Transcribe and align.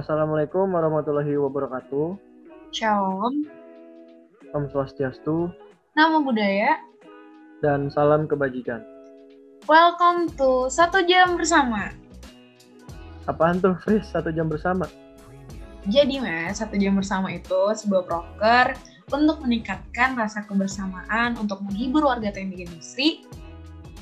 Assalamualaikum 0.00 0.64
warahmatullahi 0.72 1.36
wabarakatuh. 1.36 2.16
Shalom, 2.72 3.44
Om 4.56 4.64
Swastiastu 4.72 5.52
nama 5.92 6.24
budaya. 6.24 6.80
dan 7.60 7.92
salam 7.92 8.24
kebajikan. 8.24 8.80
Welcome 9.68 10.32
to 10.40 10.72
Satu 10.72 11.04
Jam 11.04 11.36
Bersama. 11.36 11.92
Apaan 13.28 13.60
tuh, 13.60 13.76
Fris? 13.76 14.08
Satu 14.08 14.32
jam 14.32 14.48
bersama. 14.48 14.88
Jadi 15.84 16.16
mas, 16.16 16.64
Satu 16.64 16.80
Jam 16.80 16.96
Bersama 16.96 17.28
itu 17.36 17.60
sebuah 17.76 18.08
proker 18.08 18.80
untuk 19.12 19.44
meningkatkan 19.44 20.16
rasa 20.16 20.48
kebersamaan 20.48 21.36
untuk 21.36 21.60
menghibur 21.60 22.08
warga 22.08 22.32
teknik 22.32 22.72
industri. 22.72 23.28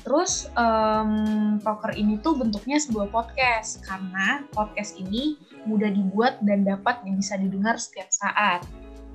Terus 0.09 0.49
em, 0.57 1.61
proker 1.61 1.93
ini 1.93 2.17
tuh 2.25 2.33
bentuknya 2.33 2.81
sebuah 2.81 3.13
podcast 3.13 3.85
karena 3.85 4.41
podcast 4.57 4.97
ini 4.97 5.37
mudah 5.69 5.93
dibuat 5.93 6.41
dan 6.41 6.65
dapat 6.65 7.05
bisa 7.05 7.37
didengar 7.37 7.77
setiap 7.77 8.09
saat. 8.09 8.65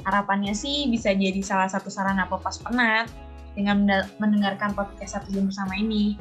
Harapannya 0.06 0.54
sih 0.54 0.86
bisa 0.86 1.10
jadi 1.10 1.42
salah 1.42 1.66
satu 1.66 1.90
sarana 1.90 2.30
pelepas 2.30 2.62
penat 2.62 3.10
dengan 3.58 3.82
mendengarkan 4.22 4.70
podcast 4.70 5.18
satu 5.18 5.34
jam 5.34 5.50
bersama 5.50 5.74
ini. 5.74 6.14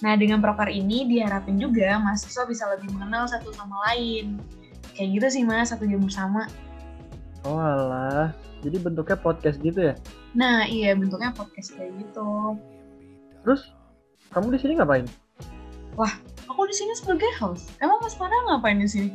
Nah, 0.00 0.16
dengan 0.16 0.40
proker 0.40 0.72
ini 0.72 1.04
diharapin 1.04 1.60
juga 1.60 2.00
mahasiswa 2.00 2.48
bisa 2.48 2.64
lebih 2.72 2.96
mengenal 2.96 3.28
satu 3.28 3.52
sama 3.52 3.76
lain. 3.92 4.40
Kayak 4.96 5.20
gitu 5.20 5.26
sih 5.36 5.42
mas, 5.44 5.68
satu 5.68 5.84
jam 5.84 6.00
bersama. 6.00 6.48
Oh 7.44 7.60
alah, 7.60 8.32
jadi 8.64 8.80
bentuknya 8.80 9.20
podcast 9.20 9.60
gitu 9.60 9.92
ya? 9.92 9.94
Nah, 10.32 10.64
iya 10.64 10.96
bentuknya 10.96 11.28
podcast 11.36 11.76
kayak 11.76 11.92
gitu. 12.00 12.56
Terus, 13.42 13.68
kamu 14.32 14.56
di 14.56 14.58
sini 14.58 14.72
ngapain? 14.80 15.06
Aku 16.48 16.64
di 16.68 16.74
sini 16.76 16.92
sebagai 16.96 17.28
host. 17.40 17.72
Emang 17.80 18.00
Mas 18.00 18.16
Farah 18.16 18.36
ngapain 18.48 18.80
di 18.80 18.88
sini? 18.88 19.10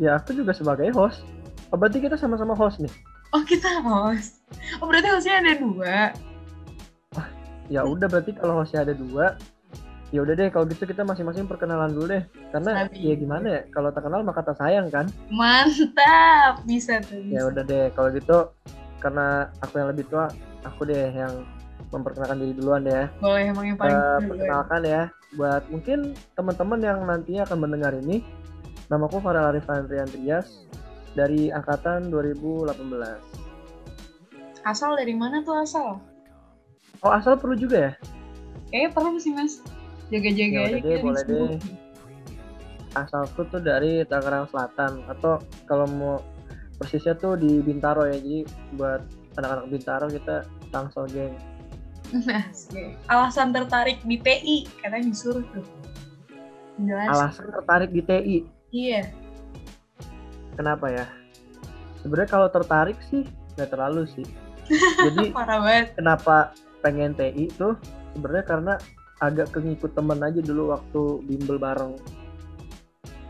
Ya, 0.00 0.16
aku 0.16 0.32
juga 0.32 0.56
sebagai 0.56 0.88
host. 0.96 1.20
Oh, 1.72 1.76
berarti 1.76 2.00
kita 2.00 2.16
sama-sama 2.16 2.56
host 2.56 2.80
nih? 2.80 2.92
Oh, 3.36 3.44
kita 3.44 3.84
host. 3.84 4.40
Oh, 4.80 4.88
berarti 4.88 5.12
hostnya 5.12 5.44
ada 5.44 5.52
dua. 5.60 6.12
Ya 7.70 7.86
udah, 7.86 8.10
berarti 8.10 8.34
kalau 8.34 8.58
hostnya 8.58 8.82
ada 8.82 8.96
dua, 8.96 9.38
ya 10.10 10.26
udah 10.26 10.34
deh 10.34 10.50
kalau 10.50 10.66
gitu 10.66 10.88
kita 10.90 11.06
masing-masing 11.06 11.46
perkenalan 11.46 11.94
dulu 11.94 12.16
deh. 12.16 12.24
Karena 12.50 12.90
Sabi. 12.90 13.12
ya 13.12 13.14
gimana 13.14 13.46
ya, 13.46 13.60
kalau 13.70 13.94
tak 13.94 14.08
kenal 14.08 14.26
maka 14.26 14.42
tak 14.42 14.58
sayang 14.58 14.90
kan? 14.90 15.06
Mantap, 15.30 16.66
bisa 16.66 16.98
tuh. 17.06 17.22
Ya 17.30 17.46
udah 17.46 17.62
deh, 17.62 17.94
kalau 17.94 18.10
gitu 18.10 18.50
karena 18.98 19.48
aku 19.62 19.78
yang 19.78 19.88
lebih 19.94 20.04
tua, 20.10 20.26
aku 20.66 20.88
deh 20.90 21.14
yang 21.14 21.46
memperkenalkan 21.90 22.38
diri 22.38 22.52
duluan 22.52 22.82
ya. 22.82 23.10
Boleh 23.18 23.42
emang 23.46 23.64
yang 23.64 23.76
paling 23.76 23.90
Eh, 23.90 23.98
duluan. 23.98 24.28
perkenalkan 24.28 24.82
ya 24.84 25.02
buat 25.30 25.62
mungkin 25.66 25.98
teman-teman 26.32 26.78
yang 26.80 26.98
nantinya 27.02 27.42
akan 27.44 27.58
mendengar 27.60 27.92
ini 27.92 28.18
namaku 28.86 29.18
Farel 29.18 29.46
Arif 29.46 29.66
Andrian 29.66 30.06
Trias 30.06 30.66
dari 31.12 31.46
angkatan 31.48 32.08
2018 32.08 32.74
Asal 34.60 34.94
dari 34.94 35.14
mana 35.14 35.40
tuh 35.40 35.54
asal? 35.56 36.02
oh 37.00 37.10
asal 37.10 37.32
perlu 37.34 37.54
juga 37.54 37.78
ya 37.80 37.92
Kayaknya 38.68 38.90
perlu 38.92 39.16
sih 39.16 39.30
mas. 39.30 39.62
Jaga-jaga 40.08 40.56
Ya 40.56 40.66
aja 40.68 40.78
deh, 40.80 40.98
boleh 41.00 41.22
deh. 41.24 41.58
asalku 42.92 43.46
tuh 43.46 43.58
dari 43.58 44.02
Tangerang 44.04 44.46
Selatan 44.46 45.06
atau 45.06 45.38
kalau 45.64 45.86
mau 45.86 46.16
persisnya 46.74 47.14
tuh 47.14 47.34
di 47.34 47.58
Bintaro 47.60 48.02
ya 48.04 48.18
jadi 48.18 48.42
buat 48.74 49.00
anak-anak 49.36 49.66
Bintaro 49.68 50.06
kita 50.08 50.42
Tangsel 50.68 51.06
geng 51.08 51.34
Nah, 52.10 52.42
alasan 53.06 53.50
tertarik 53.50 54.02
di 54.02 54.16
TI 54.16 54.56
katanya 54.76 55.06
disuruh 55.06 55.44
tuh. 55.48 55.66
Jelas. 56.76 57.06
alasan 57.08 57.46
tertarik 57.50 57.90
di 57.90 58.00
TI 58.00 58.36
Iya. 58.70 59.02
kenapa 60.54 60.88
ya 60.88 61.04
sebenarnya 61.98 62.30
kalau 62.30 62.48
tertarik 62.48 62.96
sih 63.06 63.28
nggak 63.54 63.68
terlalu 63.68 64.08
sih 64.08 64.24
jadi 64.98 65.28
Parah 65.36 65.60
banget. 65.60 65.86
kenapa 65.94 66.36
pengen 66.80 67.12
TI 67.12 67.52
tuh 67.52 67.76
sebenarnya 68.10 68.44
karena 68.44 68.74
agak 69.20 69.52
kengikut 69.52 69.92
temen 69.92 70.18
aja 70.18 70.40
dulu 70.40 70.72
waktu 70.72 71.02
bimbel 71.22 71.60
bareng 71.60 71.92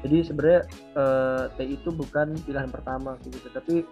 jadi 0.01 0.23
sebenarnya 0.23 0.61
eh, 0.95 1.45
TI 1.57 1.75
itu 1.75 1.91
bukan 1.91 2.39
pilihan 2.41 2.71
pertama 2.71 3.19
gitu 3.21 3.51
tapi 3.51 3.83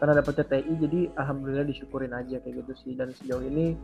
karena 0.00 0.18
dapetnya 0.18 0.46
TI 0.48 0.72
jadi 0.80 1.00
alhamdulillah 1.14 1.68
disyukurin 1.68 2.10
aja 2.10 2.40
kayak 2.40 2.64
gitu 2.64 2.72
sih 2.80 2.92
dan 2.96 3.12
sejauh 3.12 3.44
ini 3.44 3.76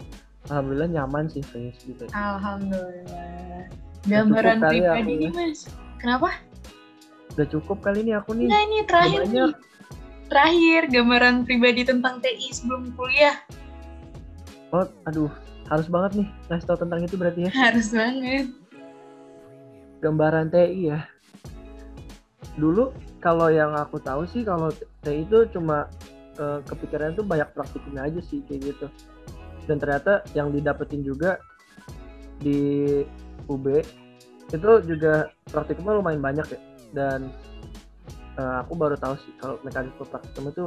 alhamdulillah 0.47 0.89
nyaman 0.89 1.27
sih 1.27 1.43
di 1.43 1.93
TI 1.93 2.09
Alhamdulillah. 2.11 3.67
Gambaran 4.07 4.59
ya, 4.63 4.69
pribadi 4.71 5.13
nih 5.19 5.31
mas. 5.35 5.67
Kenapa? 5.99 6.31
udah 7.29 7.47
cukup 7.47 7.79
kali 7.81 8.03
ini 8.03 8.19
aku 8.19 8.35
nih 8.35 8.51
Enggak 8.51 8.63
ini 8.65 8.79
terakhir 8.83 9.21
nih. 9.27 9.53
Terakhir 10.29 10.81
gambaran 10.91 11.35
pribadi 11.43 11.83
tentang 11.83 12.19
TI 12.19 12.49
sebelum 12.51 12.91
kuliah. 12.95 13.37
oh 14.69 14.85
aduh 15.07 15.33
harus 15.67 15.89
banget 15.89 16.21
nih 16.21 16.29
ngasih 16.47 16.67
tau 16.67 16.77
tentang 16.77 17.01
itu 17.01 17.17
berarti 17.17 17.47
ya 17.47 17.51
Harus 17.53 17.89
banget. 17.91 18.47
gambaran 19.99 20.51
TI 20.51 20.93
ya. 20.93 21.01
Dulu 22.55 22.91
kalau 23.19 23.49
yang 23.49 23.71
aku 23.73 23.99
tahu 23.99 24.27
sih 24.27 24.43
kalau 24.43 24.71
TI 25.01 25.23
itu 25.23 25.47
cuma 25.51 25.87
eh, 26.37 26.59
kepikiran 26.65 27.15
tuh 27.15 27.23
banyak 27.23 27.49
praktiknya 27.55 28.07
aja 28.07 28.21
sih 28.21 28.43
kayak 28.45 28.75
gitu. 28.75 28.87
Dan 29.69 29.77
ternyata 29.77 30.25
yang 30.33 30.49
didapetin 30.51 31.05
juga 31.05 31.37
di 32.41 33.03
UB 33.47 33.67
itu 34.49 34.71
juga 34.89 35.29
praktikumnya 35.53 36.01
lumayan 36.01 36.25
banyak 36.25 36.47
ya. 36.49 36.61
Dan 36.97 37.29
eh, 38.41 38.55
aku 38.65 38.73
baru 38.75 38.97
tahu 38.97 39.15
sih 39.21 39.33
kalau 39.37 39.61
mekanisme 39.61 40.09
praktikum 40.09 40.49
itu 40.49 40.65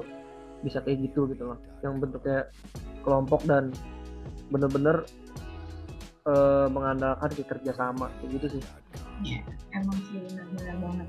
bisa 0.61 0.77
kayak 0.85 1.09
gitu 1.09 1.25
gitu 1.33 1.49
loh. 1.49 1.57
Yang 1.81 1.93
bentuknya 2.05 2.39
kelompok 3.01 3.41
dan 3.49 3.73
bener-bener 4.53 5.01
eh, 6.29 6.67
mengandalkan 6.69 7.33
kerja 7.33 7.73
sama 7.73 8.13
kayak 8.21 8.37
gitu 8.37 8.47
sih. 8.59 8.63
Emang 9.73 9.97
sih 10.11 10.21
benar-benar 10.29 10.75
banget. 10.77 11.07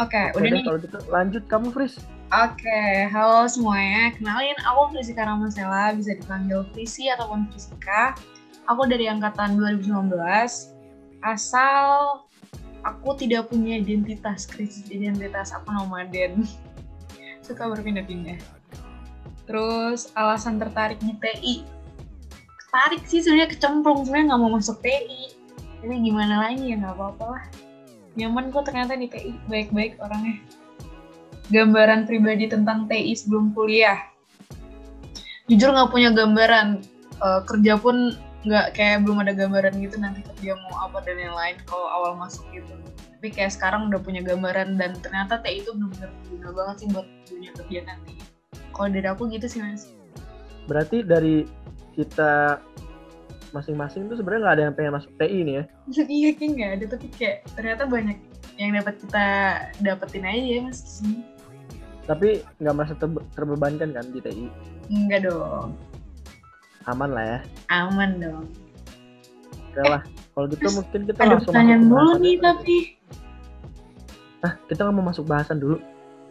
Oke, 0.00 0.22
Oke 0.32 0.40
udah 0.40 0.48
deh, 0.48 0.56
nih. 0.56 0.64
kalau 0.64 0.78
gitu 0.80 0.98
lanjut 1.12 1.42
kamu 1.46 1.68
Fris. 1.70 1.94
Oke, 2.32 3.12
halo 3.12 3.44
semuanya. 3.44 4.08
Kenalin, 4.16 4.56
aku 4.64 4.96
Frisika 4.96 5.28
Ramasela, 5.28 5.92
bisa 5.92 6.16
dipanggil 6.16 6.64
Frisi 6.72 7.12
ataupun 7.12 7.44
Frisika. 7.52 8.16
Aku 8.72 8.88
dari 8.88 9.04
angkatan 9.04 9.60
2019. 9.60 10.16
Asal 11.20 12.24
aku 12.88 13.20
tidak 13.20 13.52
punya 13.52 13.76
identitas, 13.76 14.48
krisis 14.48 14.88
identitas. 14.88 15.52
Aku 15.52 15.76
nomaden. 15.76 16.48
Suka 17.44 17.68
berpindah-pindah. 17.68 18.40
Terus 19.44 20.08
alasan 20.16 20.56
tertarik 20.56 21.04
di 21.04 21.12
TI. 21.12 21.68
Tertarik 22.32 23.04
sih 23.04 23.20
sebenarnya 23.20 23.52
kecemplung, 23.52 24.08
sebenarnya 24.08 24.32
nggak 24.32 24.40
mau 24.40 24.56
masuk 24.56 24.80
TI. 24.80 25.36
Tapi 25.84 26.00
gimana 26.00 26.48
lagi 26.48 26.72
ya 26.72 26.80
nggak 26.80 26.96
apa-apa 26.96 27.24
lah. 27.28 27.44
Nyaman 28.16 28.48
kok 28.48 28.72
ternyata 28.72 28.96
di 28.96 29.12
TI, 29.12 29.36
baik-baik 29.52 30.00
orangnya 30.00 30.61
gambaran 31.50 32.06
pribadi 32.06 32.46
tentang 32.46 32.86
TI 32.86 33.16
sebelum 33.16 33.56
kuliah. 33.56 33.98
Jujur 35.50 35.74
nggak 35.74 35.90
punya 35.90 36.14
gambaran 36.14 36.86
Eh, 37.22 37.40
kerja 37.46 37.78
pun 37.78 38.18
nggak 38.42 38.74
kayak 38.74 39.06
belum 39.06 39.22
ada 39.22 39.30
gambaran 39.30 39.78
gitu 39.78 39.94
nanti 40.02 40.26
kerja 40.26 40.58
mau 40.58 40.90
apa 40.90 40.98
dan 41.06 41.14
yang 41.22 41.38
lain 41.38 41.54
kalau 41.70 41.86
awal 41.86 42.12
masuk 42.18 42.42
gitu. 42.50 42.74
Tapi 42.98 43.30
kayak 43.30 43.54
sekarang 43.54 43.86
udah 43.86 44.02
punya 44.02 44.18
gambaran 44.26 44.74
dan 44.74 44.98
ternyata 44.98 45.38
TI 45.38 45.62
itu 45.62 45.70
benar-benar 45.70 46.10
berguna 46.10 46.50
banget 46.50 46.76
sih 46.82 46.88
buat 46.90 47.06
dunia 47.30 47.50
kerja 47.54 47.80
nanti. 47.86 48.18
Kalau 48.74 48.88
dari 48.90 49.06
aku 49.06 49.30
gitu 49.30 49.46
sih 49.46 49.62
mas. 49.62 49.94
Berarti 50.66 51.06
dari 51.06 51.46
kita 51.94 52.58
masing-masing 53.54 54.10
tuh 54.10 54.18
sebenarnya 54.18 54.40
nggak 54.42 54.54
ada 54.58 54.64
yang 54.66 54.74
pengen 54.74 54.92
masuk 54.98 55.12
TI 55.22 55.38
nih 55.46 55.54
ya. 55.54 55.64
iya 56.18 56.30
kayak 56.34 56.50
nggak 56.58 56.70
ada 56.74 56.84
tapi 56.98 57.06
kayak 57.14 57.36
ternyata 57.54 57.82
banyak 57.86 58.18
yang 58.58 58.74
dapat 58.74 58.94
kita 58.98 59.26
dapetin 59.78 60.26
aja 60.26 60.42
ya 60.42 60.60
mas 60.66 60.82
di 60.82 60.90
sini. 60.90 61.20
Tapi 62.02 62.42
nggak 62.58 62.74
merasa 62.74 62.94
terbe- 62.98 63.24
terbebankan 63.32 63.94
kan 63.94 64.06
di 64.10 64.18
TI. 64.18 64.46
Enggak 64.90 65.30
dong, 65.30 65.78
Aman 66.90 67.14
lah 67.14 67.24
ya. 67.24 67.38
aman 67.70 68.18
dong. 68.18 68.44
Oke 69.70 69.82
lah. 69.86 70.02
Kalau 70.32 70.46
gitu 70.48 70.60
Terus 70.64 70.74
mungkin 70.80 71.00
kita 71.06 71.20
Ada 71.22 71.30
langsung 71.38 71.52
pertanyaan 71.54 71.82
masuk 71.84 71.92
dulu 71.94 72.12
nih 72.18 72.36
tapi. 72.40 72.76
Ah, 74.42 74.52
kita 74.66 74.80
nggak 74.82 74.96
mau 74.98 75.06
masuk 75.06 75.24
bahasan 75.28 75.58
dulu. 75.62 75.76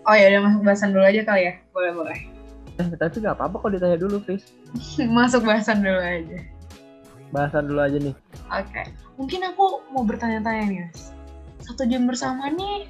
Oh 0.04 0.16
ya 0.18 0.26
udah 0.34 0.42
masuk 0.50 0.62
bahasan 0.66 0.90
dulu 0.92 1.06
aja 1.06 1.22
kali 1.24 1.42
ya. 1.48 1.54
Boleh 1.72 1.92
boleh. 1.96 2.18
Eh, 2.80 2.88
tapi 2.98 3.16
nggak 3.22 3.36
apa-apa 3.38 3.56
kalau 3.62 3.74
ditanya 3.78 3.98
dulu, 4.02 4.20
Fris. 4.20 4.44
masuk 5.18 5.46
bahasan 5.48 5.80
dulu 5.80 6.02
aja. 6.02 6.40
Bahasan 7.32 7.64
dulu 7.72 7.80
aja 7.80 7.96
nih. 7.96 8.16
Oke. 8.52 8.82
Mungkin 9.16 9.40
aku 9.48 9.86
mau 9.96 10.04
bertanya-tanya 10.04 10.64
nih 10.68 10.80
mas. 10.90 11.16
Satu 11.64 11.88
jam 11.88 12.04
bersama 12.10 12.52
nih 12.52 12.90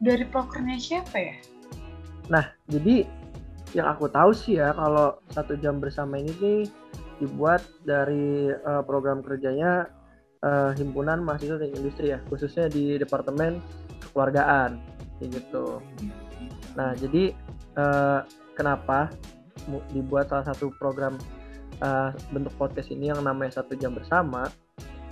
dari 0.00 0.24
prokernya 0.24 0.78
siapa 0.80 1.18
ya? 1.18 1.36
Jadi 2.70 3.04
yang 3.74 3.90
aku 3.90 4.06
tahu 4.06 4.30
sih 4.30 4.62
ya 4.62 4.70
kalau 4.72 5.18
satu 5.34 5.58
jam 5.58 5.82
bersama 5.82 6.22
ini 6.22 6.32
nih 6.38 6.60
dibuat 7.18 7.62
dari 7.82 8.50
eh, 8.50 8.82
program 8.86 9.20
kerjanya 9.20 9.90
eh, 10.42 10.70
himpunan 10.78 11.22
mahasiswa 11.26 11.58
teknik 11.58 11.82
industri 11.82 12.14
ya 12.14 12.18
khususnya 12.30 12.70
di 12.70 12.96
departemen 12.96 13.58
kekeluargaan 14.00 14.78
kayak 15.18 15.30
gitu. 15.42 15.82
Nah 16.78 16.94
jadi 16.98 17.34
uh, 17.78 18.20
kenapa 18.54 19.10
dibuat 19.94 20.28
salah 20.28 20.46
satu 20.52 20.70
program 20.76 21.16
uh, 21.80 22.12
bentuk 22.34 22.52
podcast 22.60 22.92
ini 22.92 23.10
yang 23.10 23.22
namanya 23.24 23.62
satu 23.62 23.74
jam 23.78 23.96
bersama 23.96 24.50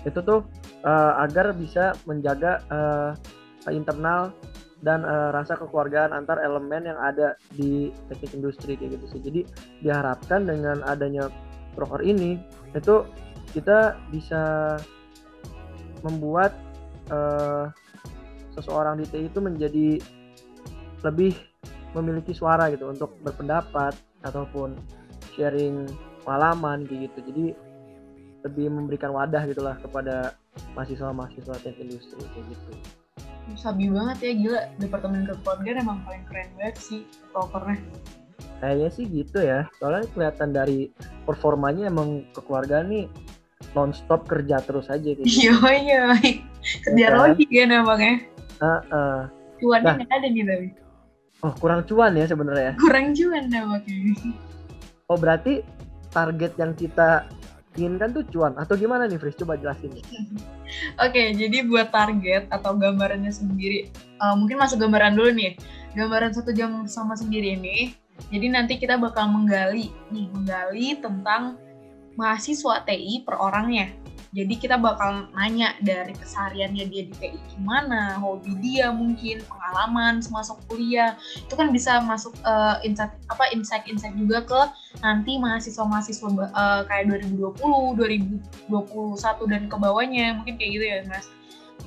itu 0.02 0.18
tuh 0.22 0.42
uh, 0.82 1.22
agar 1.22 1.54
bisa 1.54 1.94
menjaga 2.04 2.60
uh, 2.68 3.14
internal 3.70 4.34
dan 4.82 5.06
uh, 5.06 5.30
rasa 5.30 5.54
kekeluargaan 5.54 6.10
antar 6.10 6.42
elemen 6.42 6.90
yang 6.90 6.98
ada 6.98 7.38
di 7.54 7.94
teknik 8.10 8.34
industri 8.34 8.74
kayak 8.74 8.98
gitu 8.98 9.06
sih. 9.16 9.20
Jadi 9.22 9.40
diharapkan 9.86 10.42
dengan 10.42 10.82
adanya 10.84 11.30
proker 11.78 12.02
ini 12.02 12.36
itu 12.74 13.06
kita 13.54 13.94
bisa 14.10 14.76
membuat 16.02 16.50
uh, 17.14 17.70
seseorang 18.58 18.98
di 19.00 19.06
TI 19.08 19.30
itu 19.30 19.38
menjadi 19.38 19.88
lebih 21.06 21.38
memiliki 21.94 22.34
suara 22.34 22.68
gitu 22.74 22.90
untuk 22.90 23.14
berpendapat 23.22 23.94
ataupun 24.26 24.74
sharing 25.38 25.86
pengalaman 26.26 26.84
gitu. 26.90 27.18
Jadi 27.22 27.46
lebih 28.42 28.66
memberikan 28.66 29.14
wadah 29.14 29.46
gitulah 29.46 29.78
kepada 29.78 30.34
mahasiswa-mahasiswa 30.74 31.54
teknik 31.62 31.94
industri 31.94 32.18
kayak 32.34 32.46
gitu 32.50 32.74
sabi 33.58 33.90
banget 33.90 34.18
ya 34.22 34.32
gila. 34.36 34.60
Departemen 34.78 35.28
kekeluargaan 35.28 35.78
emang 35.82 35.98
paling 36.06 36.24
keren 36.26 36.48
banget 36.58 36.76
sih 36.78 37.00
prokernya 37.30 37.78
kayaknya 38.62 38.88
sih 38.94 39.04
gitu 39.10 39.42
ya. 39.42 39.66
Soalnya 39.82 40.06
kelihatan 40.14 40.54
dari 40.54 40.90
performanya 41.26 41.90
emang 41.90 42.22
kekeluargaan 42.30 42.86
nih 42.94 43.06
nonstop 43.74 44.26
kerja 44.30 44.62
terus 44.62 44.86
aja 44.86 45.02
gitu. 45.02 45.26
Iya 45.26 45.58
iya 45.82 46.02
kerja 46.62 47.06
ya, 47.10 47.18
lagi 47.18 47.44
kan 47.50 47.70
emangnya 47.74 48.16
uh, 48.62 48.80
uh. 48.94 49.18
cuannya 49.58 49.86
nah, 49.86 49.94
nggak 49.98 50.10
ada 50.14 50.28
nih 50.30 50.44
tapi 50.46 50.66
oh 51.42 51.52
kurang 51.58 51.80
cuan 51.86 52.12
ya 52.14 52.24
sebenarnya 52.26 52.72
kurang 52.78 53.06
cuan 53.14 53.44
namanya 53.50 53.96
oh 55.10 55.18
berarti 55.18 55.66
target 56.14 56.52
yang 56.58 56.72
kita 56.78 57.26
inginkan 57.76 58.12
tuh 58.12 58.24
cuan 58.28 58.52
atau 58.60 58.76
gimana 58.76 59.08
nih 59.08 59.16
Fris? 59.16 59.36
Coba 59.36 59.56
jelasin. 59.56 59.92
Oke, 59.92 60.04
okay, 60.98 61.26
jadi 61.36 61.64
buat 61.68 61.92
target 61.92 62.48
atau 62.48 62.76
gambarannya 62.76 63.32
sendiri, 63.32 63.92
uh, 64.20 64.36
mungkin 64.36 64.56
masuk 64.60 64.80
gambaran 64.80 65.16
dulu 65.16 65.32
nih. 65.32 65.56
Gambaran 65.92 66.32
satu 66.32 66.56
jam 66.56 66.88
sama 66.88 67.12
sendiri 67.12 67.52
ini, 67.52 67.92
jadi 68.32 68.46
nanti 68.48 68.80
kita 68.80 68.96
bakal 68.96 69.28
menggali 69.28 69.92
nih, 70.08 70.26
menggali 70.32 70.88
tentang 71.00 71.60
mahasiswa 72.16 72.84
TI 72.84 73.24
per 73.24 73.36
orangnya. 73.40 73.92
Jadi 74.32 74.56
kita 74.56 74.80
bakal 74.80 75.28
nanya 75.36 75.76
dari 75.84 76.16
kesehariannya 76.16 76.88
dia 76.88 77.04
di 77.04 77.12
PI 77.20 77.36
gimana, 77.52 78.16
hobi 78.16 78.56
dia 78.64 78.88
mungkin, 78.88 79.44
pengalaman 79.44 80.24
semasuk 80.24 80.56
kuliah. 80.72 81.20
Itu 81.36 81.52
kan 81.52 81.68
bisa 81.68 82.00
masuk 82.00 82.32
uh, 82.40 82.80
insight 82.80 83.12
apa 83.28 83.52
insight-insight 83.52 84.16
juga 84.16 84.40
ke 84.40 84.60
nanti 85.04 85.36
mahasiswa-mahasiswa 85.36 86.48
uh, 86.48 86.80
kayak 86.88 87.12
2020, 87.12 88.40
2021 88.56 89.52
dan 89.52 89.62
ke 89.68 89.76
bawahnya. 89.76 90.40
Mungkin 90.40 90.56
kayak 90.56 90.70
gitu 90.80 90.84
ya, 90.88 90.96
Mas. 91.12 91.28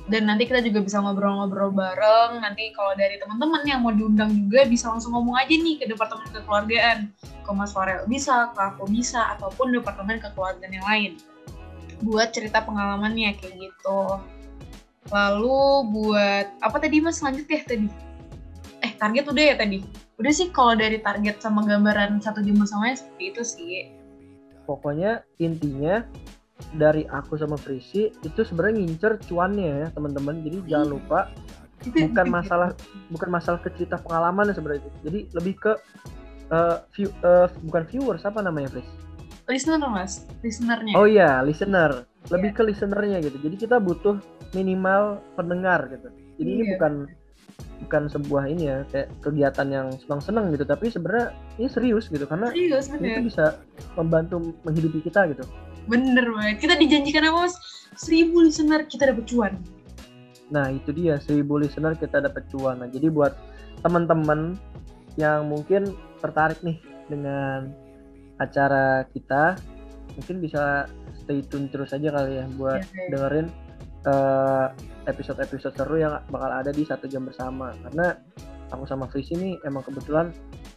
Dan 0.06 0.30
nanti 0.30 0.46
kita 0.46 0.62
juga 0.62 0.86
bisa 0.86 1.02
ngobrol-ngobrol 1.02 1.74
bareng. 1.74 2.46
Nanti 2.46 2.70
kalau 2.78 2.94
dari 2.94 3.18
teman-teman 3.18 3.66
yang 3.66 3.82
mau 3.82 3.90
diundang 3.90 4.30
juga 4.30 4.62
bisa 4.70 4.86
langsung 4.94 5.18
ngomong 5.18 5.34
aja 5.34 5.50
nih 5.50 5.82
ke 5.82 5.90
departemen 5.90 6.30
kekeluargaan. 6.30 7.10
Ke 7.42 7.50
Mas 7.50 7.74
Farel 7.74 8.06
bisa, 8.06 8.54
ke 8.54 8.60
aku 8.62 8.86
bisa, 8.86 9.34
ataupun 9.34 9.74
departemen 9.74 10.22
kekeluargaan 10.22 10.70
yang 10.70 10.86
lain 10.86 11.18
buat 12.02 12.32
cerita 12.34 12.64
pengalamannya 12.64 13.36
kayak 13.38 13.54
gitu. 13.56 14.00
Lalu 15.14 15.60
buat 15.94 16.46
apa 16.60 16.76
tadi 16.82 16.98
mas 16.98 17.22
lanjut 17.22 17.46
ya 17.46 17.62
tadi? 17.62 17.86
Eh 18.82 18.92
target 18.98 19.24
udah 19.30 19.44
ya 19.44 19.54
tadi? 19.56 19.78
Udah 20.16 20.32
sih 20.32 20.48
kalau 20.50 20.74
dari 20.74 20.98
target 21.00 21.38
sama 21.38 21.62
gambaran 21.64 22.18
satu 22.18 22.40
jam 22.42 22.58
bersamanya 22.58 23.00
seperti 23.00 23.24
itu 23.32 23.42
sih. 23.44 23.74
Pokoknya 24.66 25.22
intinya 25.38 26.02
dari 26.74 27.04
aku 27.06 27.36
sama 27.36 27.60
Prisi 27.60 28.10
itu 28.24 28.40
sebenarnya 28.42 28.82
ngincer 28.82 29.12
cuannya 29.28 29.86
ya 29.86 29.88
teman-teman. 29.94 30.42
Jadi 30.42 30.58
hmm. 30.64 30.68
jangan 30.68 30.88
lupa 30.88 31.20
bukan 31.86 32.26
masalah 32.32 32.70
bukan 33.14 33.28
masalah 33.30 33.58
ke 33.62 33.70
cerita 33.78 34.00
pengalaman 34.02 34.50
sebenarnya. 34.50 34.90
Jadi 35.06 35.30
lebih 35.36 35.54
ke 35.60 35.72
uh, 36.50 36.82
view, 36.96 37.12
uh, 37.22 37.46
bukan 37.62 37.84
viewers 37.86 38.24
apa 38.26 38.42
namanya 38.42 38.74
Pris? 38.74 38.88
Listener 39.46 39.88
mas. 39.88 40.26
Listenernya. 40.42 40.94
Oh 40.98 41.06
iya 41.06 41.40
listener. 41.42 42.06
Lebih 42.30 42.50
yeah. 42.52 42.58
ke 42.58 42.62
listenernya 42.66 43.18
gitu. 43.22 43.38
Jadi 43.38 43.56
kita 43.56 43.76
butuh 43.78 44.18
minimal 44.52 45.22
pendengar 45.38 45.86
gitu. 45.90 46.08
Jadi 46.38 46.50
yeah. 46.50 46.56
ini 46.58 46.62
iya. 46.66 46.72
bukan 46.76 46.92
bukan 47.86 48.02
sebuah 48.08 48.44
ini 48.48 48.62
ya 48.72 48.78
kayak 48.90 49.08
kegiatan 49.22 49.68
yang 49.70 49.86
senang-senang 50.02 50.50
gitu. 50.50 50.66
Tapi 50.66 50.90
sebenarnya 50.90 51.32
ini 51.62 51.68
serius 51.70 52.10
gitu 52.10 52.26
karena 52.26 52.50
serius, 52.50 52.90
ini 52.90 53.22
tuh 53.22 53.24
bisa 53.30 53.44
membantu 53.94 54.54
menghidupi 54.66 55.06
kita 55.06 55.30
gitu. 55.30 55.46
Bener 55.86 56.26
banget. 56.26 56.66
Kita 56.66 56.74
dijanjikan 56.74 57.30
apa 57.30 57.46
mas? 57.46 57.54
Seribu 57.94 58.42
listener 58.42 58.84
kita 58.90 59.14
dapat 59.14 59.24
cuan. 59.30 59.54
Nah 60.50 60.74
itu 60.74 60.90
dia. 60.90 61.22
Seribu 61.22 61.62
listener 61.62 61.94
kita 61.94 62.18
dapat 62.18 62.50
cuan. 62.50 62.82
Nah 62.82 62.90
jadi 62.90 63.08
buat 63.14 63.38
teman-teman 63.86 64.58
yang 65.14 65.48
mungkin 65.48 65.94
tertarik 66.18 66.58
nih 66.66 66.76
dengan 67.06 67.85
acara 68.36 69.04
kita 69.10 69.56
mungkin 70.16 70.36
bisa 70.40 70.88
stay 71.16 71.44
tune 71.44 71.68
terus 71.68 71.92
aja 71.92 72.08
kali 72.12 72.40
ya 72.40 72.44
buat 72.56 72.80
yeah, 72.80 72.96
yeah. 72.96 73.08
dengerin 73.12 73.46
uh, 74.06 74.66
episode-episode 75.10 75.74
seru 75.74 75.96
yang 76.00 76.22
bakal 76.30 76.50
ada 76.50 76.70
di 76.70 76.86
satu 76.86 77.10
jam 77.10 77.26
bersama. 77.26 77.74
Karena 77.86 78.16
aku 78.70 78.84
sama 78.88 79.10
Fris 79.10 79.30
ini 79.34 79.58
emang 79.66 79.82
kebetulan 79.84 80.30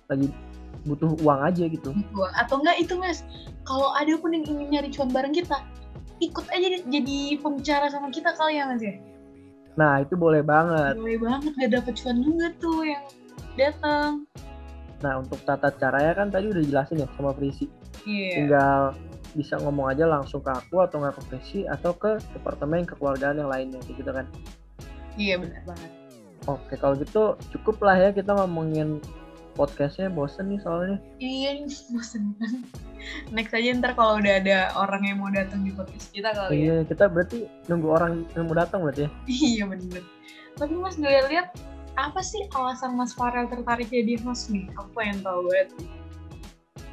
lagi 0.10 0.30
butuh 0.88 1.14
uang 1.22 1.42
aja 1.44 1.66
gitu. 1.70 1.92
Atau 2.38 2.62
enggak 2.64 2.78
itu 2.82 2.94
mas 2.98 3.26
kalau 3.68 3.94
ada 3.96 4.16
pun 4.18 4.34
yang 4.34 4.46
ingin 4.48 4.68
nyari 4.74 4.90
cuan 4.90 5.12
bareng 5.12 5.36
kita 5.36 5.62
ikut 6.20 6.46
aja 6.52 6.84
jadi 6.84 7.40
pembicara 7.40 7.88
sama 7.88 8.12
kita 8.12 8.36
kali 8.36 8.60
ya 8.60 8.68
mas 8.68 8.82
ya? 8.82 8.96
Nah 9.78 10.04
itu 10.04 10.18
boleh 10.18 10.44
banget. 10.44 10.98
Boleh 11.00 11.20
banget 11.20 11.52
gak 11.56 11.72
dapet 11.72 11.94
cuan 12.00 12.18
juga 12.24 12.48
tuh 12.60 12.82
yang 12.84 13.06
datang 13.56 14.28
Nah 15.00 15.20
untuk 15.20 15.40
tata 15.48 15.72
caranya 15.76 16.14
kan 16.16 16.28
tadi 16.28 16.52
udah 16.52 16.64
jelasin 16.64 17.04
ya 17.04 17.08
sama 17.16 17.32
Prisi. 17.32 17.72
Yeah. 18.04 18.36
Tinggal 18.44 18.82
bisa 19.38 19.62
ngomong 19.62 19.94
aja 19.94 20.10
langsung 20.10 20.42
ke 20.42 20.52
aku 20.52 20.82
atau 20.84 21.00
nggak 21.00 21.16
ke 21.16 21.22
Prisi 21.32 21.60
atau 21.70 21.96
ke 21.96 22.20
departemen 22.36 22.84
kekeluargaan 22.84 23.40
yang 23.40 23.50
lainnya 23.52 23.80
gitu 23.88 24.12
kan. 24.12 24.28
Iya 25.16 25.36
yeah, 25.36 25.38
benar 25.40 25.62
banget. 25.68 25.92
Oke 26.48 26.74
kalau 26.80 26.96
gitu 27.00 27.36
cukup 27.56 27.84
lah 27.84 27.96
ya 27.96 28.10
kita 28.12 28.32
ngomongin 28.36 29.00
podcastnya 29.60 30.08
bosen 30.08 30.52
nih 30.52 30.60
soalnya. 30.64 30.98
Iya 31.20 31.68
bosen 31.96 32.36
banget. 32.40 32.64
Next 33.32 33.56
aja 33.56 33.70
ntar 33.80 33.96
kalau 33.96 34.20
udah 34.20 34.44
ada 34.44 34.76
orang 34.76 35.08
yang 35.08 35.18
mau 35.24 35.32
datang 35.32 35.64
di 35.64 35.72
podcast 35.72 36.12
kita 36.12 36.36
kali 36.36 36.52
iya, 36.52 36.60
ya. 36.60 36.64
Iya 36.64 36.78
kita 36.88 37.04
berarti 37.08 37.38
nunggu 37.72 37.88
orang 37.88 38.12
yang 38.36 38.46
mau 38.48 38.56
datang 38.56 38.80
berarti 38.84 39.08
ya. 39.08 39.12
iya 39.52 39.64
bener. 39.68 40.04
Tapi 40.60 40.74
mas 40.76 41.00
ngeliat-liat 41.00 41.48
apa 42.00 42.24
sih 42.24 42.48
alasan 42.56 42.96
Mas 42.96 43.12
Farel 43.12 43.52
tertarik 43.52 43.92
jadi 43.92 44.16
host 44.24 44.48
nih? 44.48 44.72
Apa 44.80 45.00
yang 45.04 45.20
tahu 45.20 45.40
banget? 45.52 45.68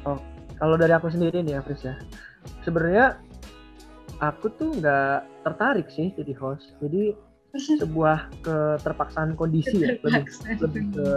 Oh, 0.03 0.19
kalau 0.59 0.75
dari 0.75 0.91
aku 0.91 1.07
sendiri 1.07 1.39
nih 1.39 1.55
ya, 1.55 1.61
Fris 1.63 1.83
ya. 1.87 1.95
Sebenarnya 2.67 3.15
aku 4.19 4.51
tuh 4.59 4.75
nggak 4.75 5.47
tertarik 5.47 5.87
sih 5.87 6.11
jadi 6.11 6.33
host. 6.35 6.75
Jadi 6.83 7.15
sebuah 7.81 8.43
keterpaksaan 8.43 9.39
kondisi 9.39 9.79
ya, 9.79 9.95
lebih 10.03 10.27
lebih 10.59 10.83
ke 10.91 11.07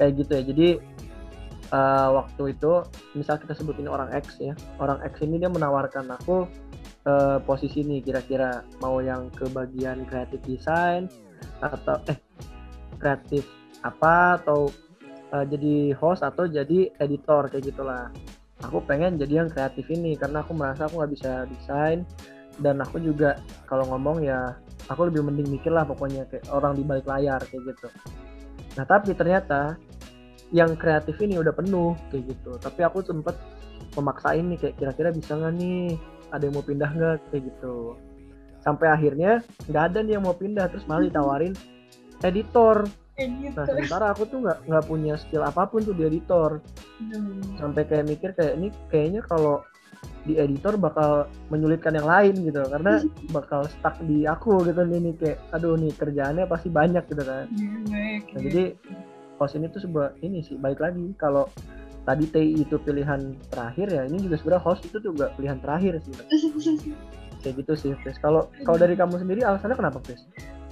kayak 0.00 0.12
gitu 0.24 0.30
ya. 0.32 0.42
Jadi 0.48 0.68
uh, 1.76 2.08
waktu 2.24 2.56
itu 2.56 2.72
misal 3.12 3.36
kita 3.36 3.52
sebutin 3.52 3.86
orang 3.86 4.08
X 4.16 4.40
ya, 4.40 4.56
orang 4.80 5.04
X 5.04 5.20
ini 5.20 5.36
dia 5.36 5.52
menawarkan 5.52 6.08
aku 6.08 6.48
uh, 7.04 7.38
posisi 7.44 7.84
ini 7.84 8.00
kira-kira 8.00 8.64
mau 8.80 8.98
yang 9.04 9.28
ke 9.30 9.44
bagian 9.52 10.08
kreatif 10.08 10.40
design 10.48 11.06
atau 11.60 12.00
eh 12.08 12.18
kreatif 12.98 13.44
apa 13.84 14.40
atau 14.40 14.72
uh, 15.34 15.44
jadi 15.44 15.92
host 15.98 16.22
atau 16.22 16.46
jadi 16.46 16.94
editor 17.02 17.50
kayak 17.50 17.74
gitulah. 17.74 18.08
Aku 18.64 18.80
pengen 18.86 19.20
jadi 19.20 19.44
yang 19.44 19.50
kreatif 19.52 19.84
ini 19.92 20.16
karena 20.16 20.40
aku 20.40 20.56
merasa 20.56 20.88
aku 20.88 21.02
nggak 21.02 21.12
bisa 21.12 21.32
desain 21.50 22.06
dan 22.62 22.78
aku 22.80 23.02
juga 23.02 23.36
kalau 23.66 23.84
ngomong 23.90 24.22
ya 24.24 24.54
aku 24.88 25.10
lebih 25.10 25.26
mending 25.26 25.50
mikir 25.50 25.74
lah 25.74 25.82
pokoknya 25.84 26.24
kayak 26.30 26.46
orang 26.54 26.78
di 26.78 26.82
balik 26.86 27.04
layar 27.04 27.42
kayak 27.50 27.74
gitu. 27.74 27.88
Nah 28.78 28.84
tapi 28.86 29.12
ternyata 29.12 29.76
yang 30.54 30.78
kreatif 30.78 31.18
ini 31.18 31.36
udah 31.36 31.50
penuh 31.50 31.98
kayak 32.08 32.30
gitu. 32.30 32.56
Tapi 32.62 32.80
aku 32.86 33.02
sempet 33.02 33.34
memaksain 33.98 34.46
nih 34.48 34.58
kayak 34.60 34.74
kira-kira 34.78 35.08
bisa 35.10 35.34
nggak 35.34 35.54
nih? 35.58 35.98
Ada 36.30 36.42
yang 36.48 36.54
mau 36.54 36.64
pindah 36.66 36.90
nggak? 36.94 37.16
Kayak 37.30 37.42
gitu. 37.52 37.76
Sampai 38.62 38.86
akhirnya 38.88 39.44
nggak 39.68 39.84
ada 39.92 39.98
nih 40.00 40.12
yang 40.16 40.24
mau 40.24 40.36
pindah 40.36 40.66
terus 40.70 40.86
malah 40.88 41.04
ditawarin 41.04 41.52
editor 42.22 42.86
editor. 43.14 43.62
Nah 43.62 43.66
sementara 43.66 44.06
aku 44.10 44.26
tuh 44.26 44.42
nggak 44.42 44.58
nggak 44.66 44.84
punya 44.90 45.14
skill 45.14 45.46
apa 45.46 45.66
pun 45.70 45.86
tuh 45.86 45.94
di 45.94 46.06
editor. 46.06 46.58
Hmm. 46.98 47.42
Sampai 47.58 47.86
kayak 47.86 48.10
mikir 48.10 48.30
kayak 48.34 48.58
ini 48.58 48.68
kayaknya 48.90 49.22
kalau 49.26 49.62
di 50.24 50.40
editor 50.40 50.80
bakal 50.80 51.28
menyulitkan 51.52 51.94
yang 51.94 52.08
lain 52.08 52.32
gitu 52.48 52.64
karena 52.64 53.04
bakal 53.28 53.68
stuck 53.68 53.96
di 54.08 54.24
aku 54.24 54.64
gitu 54.64 54.80
nih, 54.84 55.00
nih 55.00 55.14
kayak 55.20 55.38
aduh 55.52 55.76
nih 55.76 55.92
kerjaannya 55.92 56.48
pasti 56.48 56.72
banyak 56.72 57.04
gitu 57.12 57.22
kan 57.28 57.44
Iya, 57.52 57.68
nah, 57.92 58.00
iya. 58.32 58.40
jadi 58.40 58.62
host 59.36 59.60
ini 59.60 59.68
tuh 59.68 59.84
sebuah 59.84 60.16
ini 60.24 60.40
sih 60.40 60.56
baik 60.56 60.80
lagi 60.80 61.12
kalau 61.20 61.44
tadi 62.08 62.24
TI 62.24 62.64
itu 62.64 62.76
pilihan 62.80 63.36
terakhir 63.52 63.92
ya 63.92 64.02
ini 64.08 64.24
juga 64.24 64.40
sebenarnya 64.40 64.64
host 64.64 64.82
itu 64.88 64.98
juga 65.00 65.28
pilihan 65.36 65.60
terakhir 65.60 66.00
sih 66.04 66.14
kayak 67.44 67.54
gitu 67.60 67.72
sih 67.76 67.90
Chris 68.00 68.16
kalau 68.16 68.48
kalau 68.64 68.80
dari 68.80 68.96
kamu 68.96 69.20
sendiri 69.20 69.44
alasannya 69.44 69.76
kenapa 69.76 70.00
Chris 70.00 70.24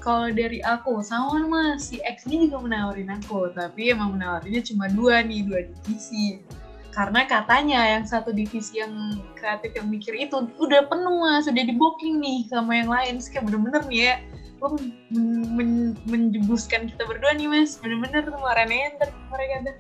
Kalau 0.03 0.35
dari 0.35 0.59
aku, 0.67 0.99
sama 1.07 1.47
mas, 1.47 1.95
si 1.95 2.03
X 2.03 2.27
ini 2.27 2.51
juga 2.51 2.67
menawarin 2.67 3.15
aku, 3.23 3.55
tapi 3.55 3.95
emang 3.95 4.19
menawarinnya 4.19 4.59
cuma 4.67 4.91
dua 4.91 5.23
nih, 5.23 5.47
dua 5.47 5.63
divisi. 5.63 6.43
Karena 6.91 7.23
katanya 7.23 7.87
yang 7.87 8.03
satu 8.03 8.35
divisi 8.35 8.83
yang 8.83 8.91
kreatif 9.39 9.71
yang 9.79 9.87
mikir 9.87 10.13
itu 10.19 10.43
udah 10.59 10.91
penuh 10.91 11.23
mas, 11.23 11.47
udah 11.47 11.63
di 11.63 11.71
booking 11.71 12.19
nih 12.19 12.51
sama 12.51 12.83
yang 12.83 12.91
lain. 12.91 13.23
Kayak 13.23 13.47
bener-bener 13.47 13.83
nih 13.87 14.01
ya, 14.03 14.15
lo 14.59 14.75
men- 14.75 15.49
men- 15.55 15.97
menjebuskan 16.11 16.91
kita 16.91 17.07
berdua 17.07 17.39
nih 17.39 17.47
mas, 17.47 17.79
bener-bener 17.79 18.27
tuh 18.27 18.35
kemarin 18.35 18.99
ntar 18.99 19.09
mereka 19.31 19.55
ada. 19.63 19.73